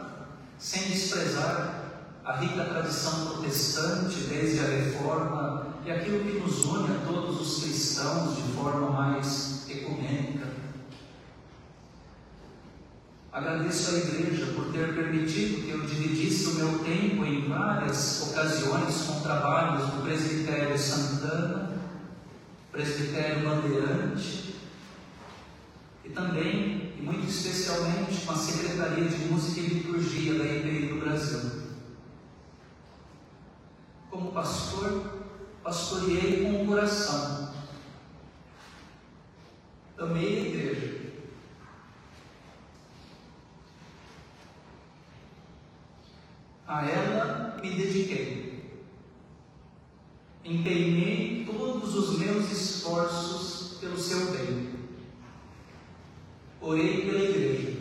sem 0.58 0.82
desprezar 0.82 1.84
a 2.24 2.32
rica 2.32 2.64
tradição 2.64 3.26
protestante 3.26 4.16
desde 4.28 4.60
a 4.60 4.68
reforma 4.68 5.66
e 5.84 5.90
aquilo 5.90 6.24
que 6.24 6.40
nos 6.40 6.64
une 6.64 6.96
a 6.96 7.06
todos 7.06 7.40
os 7.40 7.62
cristãos 7.62 8.36
de 8.36 8.42
forma 8.54 8.90
mais 8.90 9.70
ecumênica. 9.70 10.48
Agradeço 13.36 13.94
à 13.94 13.98
igreja 13.98 14.46
por 14.54 14.72
ter 14.72 14.94
permitido 14.94 15.62
que 15.62 15.68
eu 15.68 15.82
dividisse 15.82 16.46
o 16.46 16.54
meu 16.54 16.78
tempo 16.78 17.22
em 17.22 17.46
várias 17.46 18.22
ocasiões 18.30 19.02
com 19.02 19.20
trabalhos 19.20 19.90
do 19.90 20.02
Presbitério 20.04 20.78
Santana, 20.78 21.78
Presbitério 22.72 23.46
Bandeirante 23.46 24.56
e 26.02 26.08
também, 26.08 26.94
e 26.98 27.02
muito 27.02 27.28
especialmente, 27.28 28.24
com 28.24 28.32
a 28.32 28.36
Secretaria 28.36 29.06
de 29.06 29.18
Música 29.26 29.60
e 29.60 29.66
Liturgia 29.66 30.38
da 30.38 30.44
IPI 30.46 30.86
do 30.94 31.00
Brasil. 31.00 31.50
Como 34.10 34.32
pastor, 34.32 35.12
pastoreei 35.62 36.42
com 36.42 36.62
o 36.62 36.66
coração. 36.68 37.52
Amei 39.98 40.26
a 40.26 40.48
igreja 40.48 40.95
A 46.66 46.84
ela 46.84 47.56
me 47.62 47.70
dediquei. 47.70 48.46
Empenhei 50.44 51.44
todos 51.44 51.94
os 51.94 52.18
meus 52.18 52.50
esforços 52.50 53.78
pelo 53.78 53.96
seu 53.96 54.32
bem. 54.32 54.74
Orei 56.60 57.04
pela 57.04 57.22
igreja. 57.22 57.76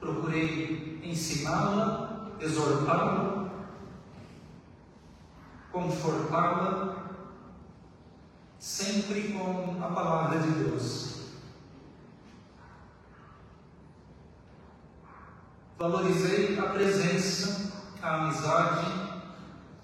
Procurei 0.00 1.00
ensiná-la, 1.04 2.32
exortá-la, 2.40 3.48
confortá-la, 5.70 7.20
sempre 8.58 9.32
com 9.32 9.82
a 9.82 9.88
palavra 9.88 10.40
de 10.40 10.50
Deus. 10.64 11.03
Valorizei 15.84 16.58
a 16.58 16.62
presença, 16.62 17.70
a 18.00 18.14
amizade, 18.14 18.86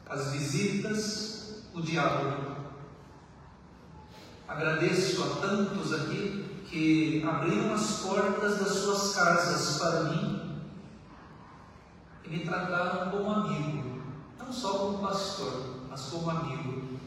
as 0.09 0.33
visitas, 0.33 1.67
o 1.75 1.83
diálogo. 1.83 2.57
Agradeço 4.49 5.23
a 5.23 5.41
tantos 5.43 5.93
aqui 5.93 6.65
que 6.71 7.23
abriram 7.23 7.75
as 7.75 8.01
portas 8.01 8.61
das 8.61 8.79
suas 8.79 9.15
casas 9.15 9.79
para 9.79 10.05
mim 10.05 10.63
e 12.25 12.31
me 12.31 12.47
trataram 12.47 13.11
como 13.11 13.31
amigo, 13.33 14.03
não 14.39 14.51
só 14.51 14.79
como 14.79 15.07
pastor, 15.07 15.85
mas 15.91 16.01
como 16.07 16.31
amigo. 16.31 16.99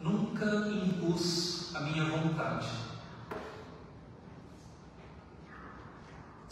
Nunca 0.00 0.44
impus 0.68 1.74
a 1.74 1.80
minha 1.80 2.04
vontade. 2.04 2.84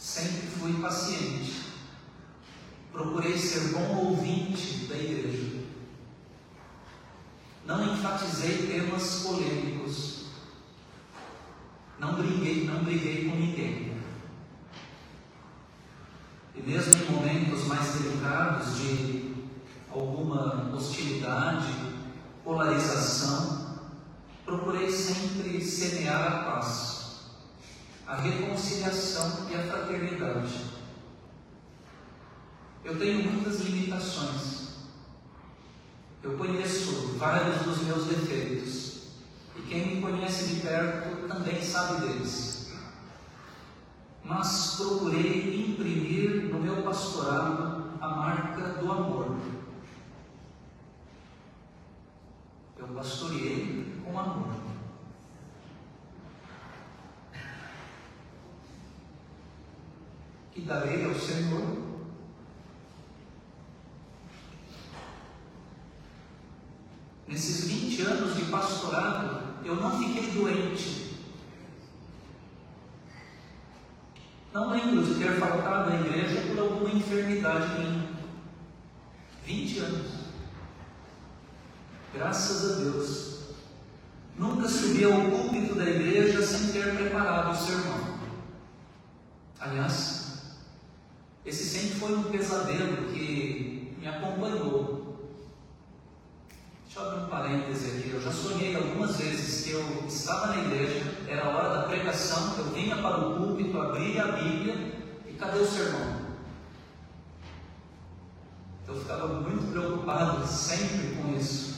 Sempre 0.03 0.47
fui 0.47 0.72
paciente. 0.83 1.63
Procurei 2.91 3.37
ser 3.37 3.73
bom 3.73 4.09
ouvinte 4.09 4.85
da 4.85 4.95
igreja. 4.95 5.63
Não 7.65 7.93
enfatizei 7.93 8.67
temas 8.67 9.23
polêmicos. 9.23 10.25
Não 11.97 12.15
briguei, 12.15 12.65
não 12.65 12.83
briguei 12.83 13.29
com 13.29 13.35
ninguém. 13.37 13.97
E 16.53 16.61
mesmo 16.61 16.93
em 16.93 17.11
momentos 17.11 17.63
mais 17.65 17.93
delicados 17.93 18.77
de 18.77 19.33
alguma 19.89 20.71
hostilidade, 20.75 21.73
polarização, 22.43 23.79
procurei 24.45 24.91
sempre 24.91 25.63
semear 25.63 26.21
a 26.21 26.43
paz, 26.43 27.29
a 28.05 28.15
reconciliação 28.17 29.47
e 29.49 29.55
a 29.55 29.63
fraternidade. 29.63 30.72
Eu 32.83 32.99
tenho 32.99 33.31
muitas 33.31 33.61
limitações. 33.61 34.73
Eu 36.21 36.37
conheço 36.37 37.17
vários 37.17 37.61
dos 37.61 37.81
meus 37.83 38.05
defeitos. 38.05 38.93
E 39.55 39.61
quem 39.61 39.95
me 39.95 40.01
conhece 40.01 40.55
de 40.55 40.61
perto 40.61 41.27
também 41.27 41.61
sabe 41.61 42.01
deles. 42.01 42.73
Mas 44.23 44.75
procurei 44.77 45.69
imprimir 45.69 46.49
no 46.51 46.59
meu 46.59 46.81
pastorado 46.83 47.93
a 48.01 48.07
marca 48.07 48.73
do 48.81 48.91
amor. 48.91 49.37
Eu 52.77 52.87
pastoreei 52.87 54.01
com 54.03 54.19
amor. 54.19 54.53
Que 60.51 60.61
darei 60.61 61.05
ao 61.05 61.15
Senhor 61.15 61.82
Nesses 67.33 67.65
20 67.65 68.01
anos 68.03 68.35
de 68.35 68.43
pastorado, 68.45 69.41
eu 69.65 69.75
não 69.75 69.97
fiquei 69.97 70.29
doente. 70.33 71.15
Não 74.53 74.69
lembro 74.69 75.03
de 75.03 75.15
ter 75.15 75.39
faltado 75.39 75.89
à 75.89 75.95
igreja 75.95 76.41
por 76.47 76.59
alguma 76.59 76.91
enfermidade 76.91 77.79
minha. 77.79 78.07
20 79.47 79.79
anos. 79.79 80.11
Graças 82.13 82.71
a 82.71 82.79
Deus. 82.83 83.39
Nunca 84.37 84.69
subi 84.69 85.03
ao 85.03 85.31
púlpito 85.31 85.73
da 85.73 85.89
igreja 85.89 86.45
sem 86.45 86.71
ter 86.71 86.95
preparado 86.95 87.51
o 87.51 87.55
sermão. 87.55 88.19
Aliás, 89.59 90.59
esse 91.43 91.63
sempre 91.63 91.99
foi 91.99 92.15
um 92.15 92.23
pesadelo 92.25 93.11
que 93.11 93.97
me 93.99 94.07
acompanhou. 94.07 95.02
Deixa 97.61 98.07
eu 98.15 98.21
já 98.21 98.31
sonhei 98.31 98.75
algumas 98.75 99.15
vezes 99.17 99.63
que 99.63 99.71
eu 99.71 100.05
estava 100.07 100.47
na 100.47 100.57
igreja, 100.63 101.13
era 101.27 101.45
a 101.45 101.49
hora 101.49 101.69
da 101.69 101.83
pregação, 101.83 102.55
eu 102.57 102.65
vinha 102.71 102.95
para 102.95 103.17
o 103.17 103.35
púlpito, 103.35 103.79
abria 103.79 104.23
a 104.23 104.31
Bíblia 104.31 104.75
e 105.27 105.33
cadê 105.33 105.59
o 105.59 105.65
sermão? 105.65 106.23
Eu 108.87 108.95
ficava 108.95 109.27
muito 109.27 109.71
preocupado 109.71 110.47
sempre 110.47 111.15
com 111.15 111.35
isso. 111.37 111.73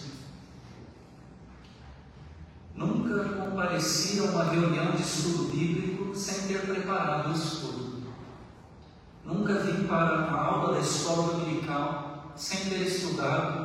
Nunca 2.74 3.24
compareci 3.24 4.20
a 4.20 4.24
uma 4.24 4.44
reunião 4.46 4.92
de 4.92 5.02
estudo 5.02 5.52
bíblico 5.52 6.16
sem 6.16 6.48
ter 6.48 6.62
preparado 6.62 7.30
o 7.30 7.34
estudo. 7.34 8.04
Nunca 9.26 9.54
vim 9.60 9.88
para 9.88 10.28
uma 10.28 10.40
aula 10.40 10.74
da 10.74 10.80
escola 10.80 11.34
dominical 11.34 12.34
sem 12.36 12.70
ter 12.70 12.82
estudado 12.82 13.65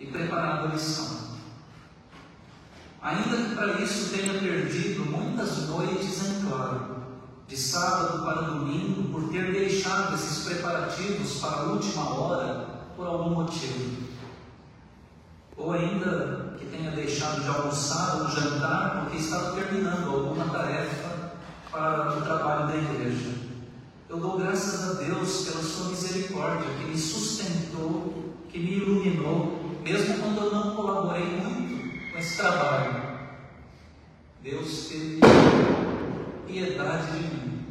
e 0.00 0.06
preparado 0.06 0.66
a 0.66 0.72
lição. 0.72 1.20
Ainda 3.02 3.36
que 3.36 3.54
para 3.54 3.80
isso 3.80 4.16
tenha 4.16 4.40
perdido 4.40 5.04
muitas 5.04 5.68
noites 5.68 6.26
em 6.26 6.46
claro, 6.46 6.96
de 7.46 7.56
sábado 7.56 8.24
para 8.24 8.42
domingo, 8.42 9.10
por 9.10 9.30
ter 9.30 9.52
deixado 9.52 10.14
esses 10.14 10.44
preparativos 10.44 11.40
para 11.40 11.60
a 11.60 11.62
última 11.64 12.10
hora 12.14 12.66
por 12.96 13.06
algum 13.06 13.30
motivo. 13.30 14.08
Ou 15.56 15.72
ainda 15.72 16.56
que 16.58 16.66
tenha 16.66 16.90
deixado 16.90 17.42
de 17.42 17.48
almoçar 17.48 18.22
ou 18.22 18.28
jantar 18.28 19.00
porque 19.00 19.18
estava 19.18 19.52
terminando 19.52 20.08
alguma 20.08 20.46
tarefa 20.46 21.32
para 21.70 22.18
o 22.18 22.22
trabalho 22.22 22.66
da 22.66 22.76
igreja. 22.76 23.30
Eu 24.08 24.18
dou 24.18 24.38
graças 24.38 24.90
a 24.90 25.02
Deus 25.02 25.46
pela 25.46 25.62
sua 25.62 25.90
misericórdia 25.90 26.68
que 26.78 26.84
me 26.90 26.98
sustentou, 26.98 28.34
que 28.48 28.58
me 28.58 28.78
iluminou, 28.78 29.60
mesmo 29.82 30.18
quando 30.18 30.38
eu 30.38 30.52
não 30.52 30.74
colaborei 30.74 31.24
muito 31.24 32.12
com 32.12 32.18
esse 32.18 32.36
trabalho. 32.36 33.10
Deus 34.42 34.88
teve 34.88 35.20
piedade 36.46 37.12
de 37.12 37.18
mim. 37.18 37.66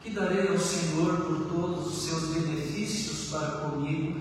Que 0.00 0.10
darei 0.10 0.48
ao 0.48 0.58
Senhor 0.94 1.16
por 1.22 1.46
todos 1.48 1.86
os 1.88 2.04
seus 2.04 2.28
benefícios 2.28 3.28
para 3.30 3.48
comigo. 3.58 4.20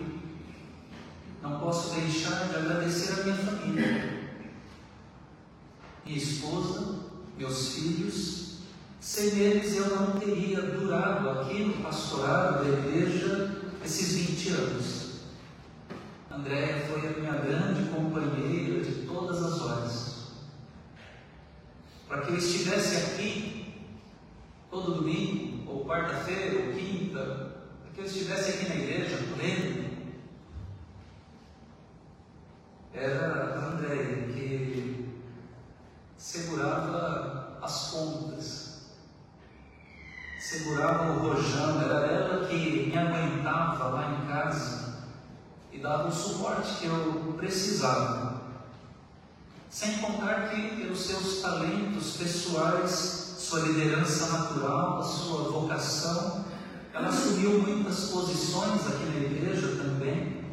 Não 1.43 1.59
posso 1.59 1.93
deixar 1.93 2.47
de 2.47 2.55
agradecer 2.55 3.13
a 3.13 3.23
minha 3.23 3.35
família, 3.35 4.29
minha 6.03 6.17
esposa, 6.17 6.95
meus 7.37 7.75
filhos. 7.75 8.53
Sem 8.99 9.37
eles 9.37 9.75
eu 9.75 9.95
não 9.95 10.19
teria 10.19 10.61
durado 10.63 11.29
aqui 11.29 11.63
no 11.63 11.83
pastorado 11.83 12.63
da 12.63 12.69
igreja 12.69 13.61
esses 13.85 14.15
20 14.29 14.49
anos. 14.49 15.03
Andréia 16.31 16.87
foi 16.87 17.07
a 17.07 17.19
minha 17.19 17.33
grande 17.33 17.87
companheira 17.91 18.83
de 18.83 19.05
todas 19.05 19.43
as 19.43 19.61
horas 19.61 20.13
para 22.07 22.21
que 22.21 22.31
eu 22.31 22.37
estivesse 22.37 22.95
aqui 22.95 23.73
todo 24.71 24.95
domingo, 24.95 25.52
ou 25.67 25.85
quarta-feira, 25.85 26.67
ou 26.67 26.73
quinta, 26.73 27.23
para 27.81 27.91
que 27.93 28.01
eu 28.01 28.05
estivesse 28.05 28.51
aqui 28.51 28.69
na 28.69 28.75
igreja 28.75 29.17
pleno, 29.35 29.83
era 32.93 33.55
a 33.55 33.65
Andréia 33.69 34.27
que 34.27 35.09
segurava 36.17 37.59
as 37.61 37.91
pontas, 37.91 38.81
segurava 40.39 41.13
o 41.13 41.19
rojão, 41.19 41.81
era 41.81 42.05
ela 42.05 42.47
que 42.47 42.87
me 42.87 42.97
aguentava 42.97 43.89
lá 43.89 44.11
em 44.11 44.27
casa 44.27 44.93
e 45.71 45.79
dava 45.79 46.07
o 46.07 46.11
suporte 46.11 46.75
que 46.75 46.85
eu 46.85 47.33
precisava. 47.37 48.43
Sem 49.69 49.97
contar 49.97 50.49
que, 50.49 50.75
pelos 50.75 50.99
seus 50.99 51.41
talentos 51.41 52.17
pessoais, 52.17 53.22
sua 53.53 53.67
liderança 53.67 54.25
natural, 54.35 54.97
a 54.97 55.03
sua 55.03 55.43
vocação, 55.51 56.43
ela 56.91 57.09
assumiu 57.09 57.61
muitas 57.61 58.05
posições 58.05 58.87
aqui 58.87 59.05
na 59.05 59.17
igreja 59.17 59.75
também. 59.75 60.43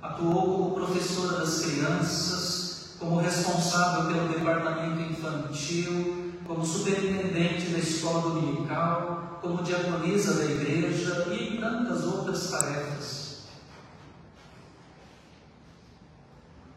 Atuou 0.00 0.70
como 0.70 0.74
professora 0.74 1.40
das 1.40 1.60
crianças, 1.60 2.94
como 2.98 3.20
responsável 3.20 4.14
pelo 4.14 4.28
departamento 4.28 5.12
infantil, 5.12 6.32
como 6.46 6.64
superintendente 6.64 7.68
da 7.68 7.78
escola 7.80 8.30
dominical, 8.30 9.38
como 9.42 9.62
diaconisa 9.62 10.34
da 10.38 10.44
igreja 10.46 11.26
e 11.34 11.58
tantas 11.60 12.04
outras 12.04 12.50
tarefas. 12.50 13.42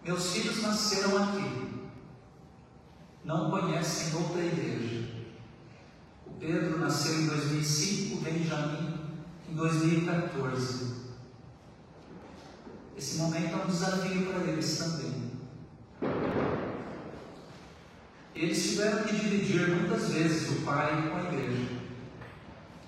Meus 0.03 0.33
filhos 0.33 0.61
nasceram 0.61 1.17
aqui 1.23 1.71
não 3.23 3.51
conhecem 3.51 4.15
outra 4.15 4.41
igreja. 4.43 5.10
Pedro 6.41 6.79
nasceu 6.79 7.21
em 7.21 7.27
2005, 7.27 8.17
o 8.17 8.21
Benjamin 8.21 8.99
em 9.47 9.53
2014. 9.53 10.95
Esse 12.97 13.17
momento 13.19 13.53
é 13.53 13.63
um 13.63 13.67
desafio 13.67 14.25
para 14.25 14.51
eles 14.51 14.77
também. 14.79 15.31
Eles 18.33 18.69
tiveram 18.71 19.03
que 19.03 19.15
dividir 19.15 19.69
muitas 19.69 20.09
vezes 20.09 20.49
o 20.49 20.61
pai 20.63 21.09
com 21.09 21.17
a 21.17 21.31
igreja. 21.31 21.67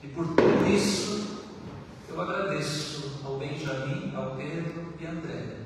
E 0.01 0.07
por 0.07 0.25
tudo 0.29 0.67
isso, 0.67 1.45
eu 2.09 2.19
agradeço 2.19 3.21
ao 3.23 3.37
Benjamin, 3.37 4.15
ao 4.15 4.35
Pedro 4.35 4.95
e 4.99 5.05
a 5.05 5.11
André. 5.11 5.57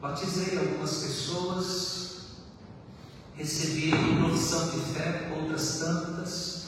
Batizei 0.00 0.56
algumas 0.56 1.02
pessoas, 1.02 1.97
recebi 3.38 3.92
profissão 4.16 4.68
de 4.70 4.80
fé, 4.92 5.32
outras 5.40 5.78
tantas, 5.78 6.66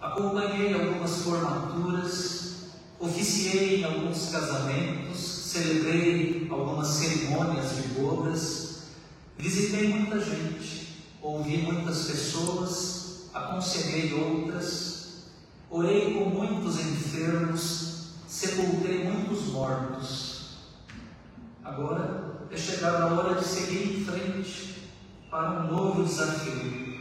acompanhei 0.00 0.72
algumas 0.72 1.16
formaturas, 1.22 2.54
oficiei 3.00 3.80
em 3.80 3.84
alguns 3.84 4.30
casamentos, 4.30 5.18
celebrei 5.18 6.46
algumas 6.48 6.86
cerimônias 6.86 7.74
de 7.74 7.88
bodas, 8.00 8.82
visitei 9.36 9.88
muita 9.88 10.20
gente, 10.20 11.06
ouvi 11.20 11.58
muitas 11.58 12.04
pessoas, 12.04 13.28
aconselhei 13.34 14.14
outras, 14.14 15.24
orei 15.68 16.14
com 16.14 16.30
muitos 16.30 16.78
enfermos, 16.78 18.12
sepultei 18.28 19.10
muitos 19.10 19.46
mortos. 19.46 20.40
Agora 21.64 22.46
é 22.48 22.56
chegada 22.56 23.04
a 23.04 23.14
hora 23.14 23.40
de 23.40 23.44
seguir 23.44 23.98
em 23.98 24.04
frente 24.04 24.79
para 25.30 25.50
um 25.50 25.66
novo 25.68 26.02
desafio. 26.02 26.98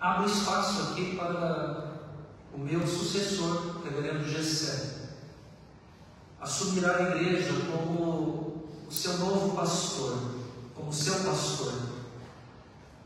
Abro 0.00 0.26
espaço 0.26 0.90
aqui 0.90 1.16
para 1.16 1.92
o 2.52 2.58
meu 2.58 2.84
sucessor, 2.84 3.76
o 3.76 3.82
reverendo 3.84 4.28
Gessé. 4.28 5.12
Assumirá 6.40 6.96
a 6.96 7.02
igreja 7.02 7.52
como 7.70 8.66
o 8.88 8.90
seu 8.90 9.16
novo 9.18 9.54
pastor, 9.54 10.18
como 10.74 10.92
seu 10.92 11.14
pastor. 11.20 11.72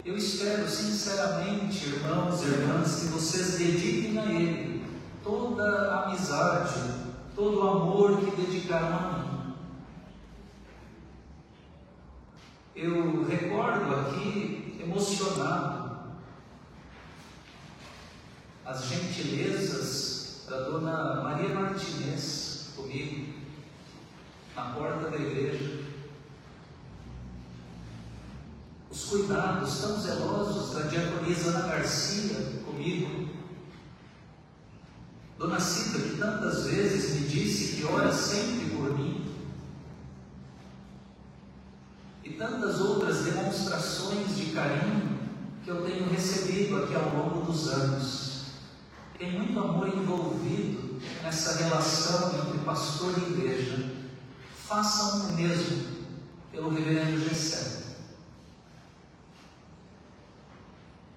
Eu 0.02 0.16
espero 0.16 0.66
sinceramente, 0.68 1.86
irmãos 1.86 2.42
e 2.42 2.46
irmãs, 2.46 3.00
que 3.00 3.06
vocês 3.08 3.58
dediquem 3.58 4.18
a 4.18 4.24
Ele 4.24 4.86
toda 5.22 5.62
a 5.64 6.04
amizade, 6.04 6.80
todo 7.34 7.58
o 7.58 7.68
amor 7.68 8.20
que 8.20 8.36
dedicaram 8.36 8.96
a 8.96 9.18
mim. 9.18 9.25
Eu 12.76 13.24
recordo 13.26 13.94
aqui, 13.94 14.78
emocionado, 14.82 15.96
as 18.66 18.84
gentilezas 18.84 20.44
da 20.46 20.58
dona 20.60 21.22
Maria 21.22 21.54
Martinez 21.54 22.72
comigo, 22.76 23.32
na 24.54 24.62
porta 24.72 25.10
da 25.10 25.16
igreja. 25.16 25.86
Os 28.90 29.04
cuidados 29.04 29.80
tão 29.80 29.98
zelosos 29.98 30.74
da 30.74 30.82
diaconisa 30.82 31.50
Ana 31.50 31.68
Garcia 31.68 32.60
comigo. 32.64 33.30
Dona 35.38 35.60
Cida, 35.60 35.98
que 35.98 36.16
tantas 36.16 36.66
vezes 36.66 37.20
me 37.20 37.28
disse 37.28 37.76
que 37.76 37.84
ora 37.84 38.12
sempre 38.12 38.70
por 38.70 38.96
mim. 38.98 39.05
Demonstrações 43.56 44.36
carinho 44.56 45.18
que 45.64 45.70
eu 45.70 45.84
tenho 45.84 46.08
recebido 46.08 46.82
aqui 46.82 46.94
ao 46.94 47.14
longo 47.14 47.46
dos 47.46 47.68
anos. 47.68 48.44
Tem 49.18 49.32
muito 49.32 49.58
amor 49.58 49.88
envolvido 49.88 51.00
nessa 51.22 51.62
relação 51.64 52.38
entre 52.38 52.58
pastor 52.58 53.14
e 53.18 53.32
igreja. 53.32 53.92
Façam 54.66 55.28
o 55.28 55.32
mesmo 55.32 55.84
pelo 56.50 56.70
reverendo 56.70 57.20
Gessé. 57.20 57.84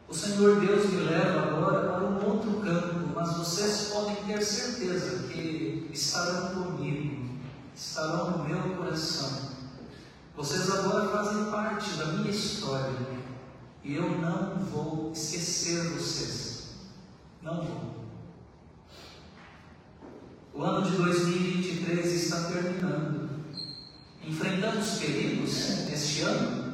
O 0.07 0.13
Senhor 0.13 0.59
Deus 0.59 0.89
me 0.89 1.01
leva 1.01 1.41
agora 1.41 1.87
para 1.87 2.03
um 2.05 2.29
outro 2.29 2.53
campo, 2.61 3.09
mas 3.15 3.37
vocês 3.37 3.89
podem 3.93 4.15
ter 4.25 4.43
certeza 4.43 5.27
que 5.27 5.89
estarão 5.93 6.63
comigo, 6.63 7.29
estarão 7.75 8.31
no 8.31 8.43
meu 8.43 8.75
coração. 8.75 9.48
Vocês 10.39 10.71
agora 10.71 11.09
fazem 11.09 11.51
parte 11.51 11.89
da 11.95 12.05
minha 12.05 12.31
história 12.31 12.95
e 13.83 13.95
eu 13.95 14.09
não 14.19 14.55
vou 14.71 15.11
esquecer 15.11 15.83
vocês. 15.89 16.75
Não 17.41 17.55
vou. 17.61 18.05
O 20.53 20.63
ano 20.63 20.89
de 20.89 20.95
2023 20.95 22.05
está 22.05 22.43
terminando. 22.43 23.29
Enfrentamos 24.23 24.91
perigos 24.91 25.89
este 25.91 26.21
ano. 26.21 26.73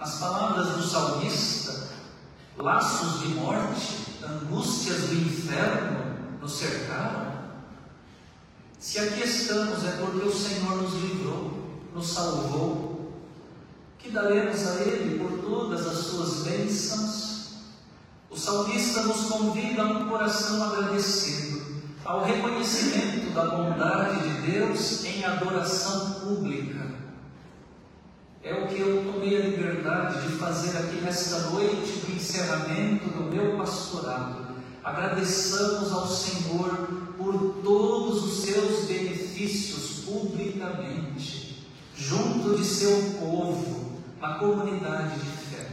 As 0.00 0.20
palavras 0.20 0.76
do 0.76 0.82
salmista, 0.82 1.86
laços 2.56 3.20
de 3.20 3.28
morte, 3.34 4.16
angústias 4.24 5.02
do 5.02 5.16
inferno 5.16 6.38
nos 6.40 6.52
cercaram. 6.52 7.30
Se 8.78 8.98
aqui 9.00 9.20
estamos 9.20 9.84
é 9.84 9.98
porque 9.98 10.26
o 10.26 10.34
Senhor 10.34 10.80
nos 10.80 10.94
livrou 10.94 11.59
nos 11.94 12.08
salvou, 12.08 13.12
que 13.98 14.10
daremos 14.10 14.66
a 14.66 14.82
Ele 14.82 15.18
por 15.18 15.38
todas 15.38 15.86
as 15.86 15.98
suas 15.98 16.44
bênçãos. 16.44 17.30
O 18.30 18.36
salmista 18.36 19.02
nos 19.02 19.22
convida 19.22 19.82
a 19.82 19.86
um 19.86 20.08
coração 20.08 20.62
agradecido, 20.64 21.60
ao 22.04 22.24
reconhecimento 22.24 23.34
da 23.34 23.44
bondade 23.46 24.20
de 24.20 24.52
Deus 24.52 25.04
em 25.04 25.24
adoração 25.24 26.12
pública. 26.20 26.90
É 28.42 28.54
o 28.54 28.68
que 28.68 28.80
eu 28.80 29.12
tomei 29.12 29.36
a 29.36 29.46
liberdade 29.46 30.22
de 30.22 30.34
fazer 30.38 30.78
aqui 30.78 30.96
nesta 31.02 31.50
noite 31.50 31.92
do 32.06 32.14
encerramento 32.14 33.08
do 33.10 33.24
meu 33.24 33.56
pastorado. 33.56 34.50
Agradeçamos 34.82 35.92
ao 35.92 36.06
Senhor 36.06 36.88
por 37.18 37.56
todos 37.62 38.24
os 38.24 38.44
seus 38.44 38.86
benefícios 38.86 40.04
publicamente 40.06 41.39
junto 42.00 42.56
de 42.56 42.64
seu 42.64 43.20
povo, 43.20 44.00
na 44.18 44.36
comunidade 44.36 45.20
de 45.20 45.26
fé. 45.26 45.66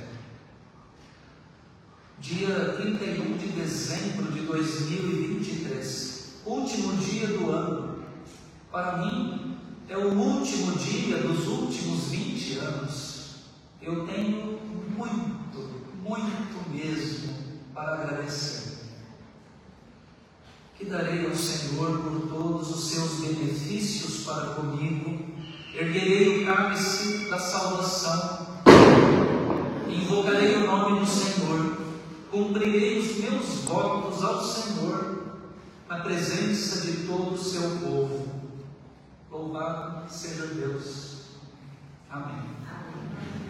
Dia 2.20 2.74
31 2.74 3.38
de 3.38 3.48
dezembro 3.48 4.34
de 4.34 4.42
2023, 4.42 6.42
último 6.46 6.98
dia 6.98 7.28
do 7.28 7.50
ano. 7.50 8.04
Para 8.70 8.98
mim, 8.98 9.58
é 9.88 9.98
o 9.98 10.20
último 10.20 10.78
dia 10.78 11.20
dos 11.20 11.48
últimos 11.48 12.10
20 12.10 12.58
anos. 12.58 13.36
Eu 13.82 14.06
tenho 14.06 14.60
muito, 14.98 15.86
muito 16.04 16.70
mesmo 16.70 17.34
para 17.74 17.94
agradecer. 17.94 18.80
Que 20.76 20.86
darei 20.86 21.26
ao 21.26 21.34
Senhor 21.34 22.00
por 22.00 22.28
todos 22.28 22.70
os 22.70 22.92
seus 22.92 23.22
benefícios 23.22 24.26
para 24.26 24.56
comigo 24.56 25.27
erguerei 25.78 26.42
o 26.42 26.46
cálice 26.48 27.30
da 27.30 27.38
salvação, 27.38 28.48
invocarei 29.88 30.56
o 30.56 30.66
nome 30.66 31.02
do 31.02 31.06
Senhor, 31.06 31.78
cumprirei 32.32 32.98
os 32.98 33.18
meus 33.18 33.46
votos 33.66 34.24
ao 34.24 34.44
Senhor, 34.44 35.24
na 35.88 36.00
presença 36.00 36.82
de 36.82 37.06
todo 37.06 37.36
o 37.36 37.38
seu 37.38 37.70
povo. 37.78 38.28
Louvado 39.30 40.12
seja 40.12 40.48
Deus. 40.48 41.28
Amém. 42.10 42.36
Amém. 42.36 43.47